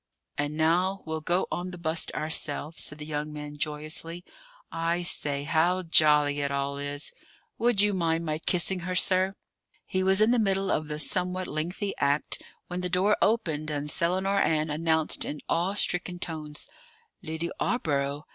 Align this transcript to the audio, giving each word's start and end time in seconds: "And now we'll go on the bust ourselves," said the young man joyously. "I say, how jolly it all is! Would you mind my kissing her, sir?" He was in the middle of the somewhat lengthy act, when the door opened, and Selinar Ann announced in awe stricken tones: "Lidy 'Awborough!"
"And 0.35 0.57
now 0.57 1.03
we'll 1.05 1.21
go 1.21 1.45
on 1.51 1.69
the 1.69 1.77
bust 1.77 2.11
ourselves," 2.15 2.81
said 2.81 2.97
the 2.97 3.05
young 3.05 3.31
man 3.31 3.55
joyously. 3.55 4.23
"I 4.71 5.03
say, 5.03 5.43
how 5.43 5.83
jolly 5.83 6.39
it 6.39 6.49
all 6.49 6.79
is! 6.79 7.13
Would 7.59 7.81
you 7.81 7.93
mind 7.93 8.25
my 8.25 8.39
kissing 8.39 8.79
her, 8.79 8.95
sir?" 8.95 9.35
He 9.85 10.01
was 10.01 10.19
in 10.19 10.31
the 10.31 10.39
middle 10.39 10.71
of 10.71 10.87
the 10.87 10.97
somewhat 10.97 11.45
lengthy 11.45 11.93
act, 11.99 12.41
when 12.65 12.81
the 12.81 12.89
door 12.89 13.15
opened, 13.21 13.69
and 13.69 13.91
Selinar 13.91 14.41
Ann 14.43 14.71
announced 14.71 15.23
in 15.23 15.39
awe 15.47 15.75
stricken 15.75 16.17
tones: 16.17 16.67
"Lidy 17.21 17.51
'Awborough!" 17.59 18.23